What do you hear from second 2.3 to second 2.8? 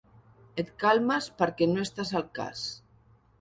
cas.